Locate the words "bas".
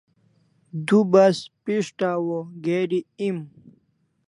1.11-1.37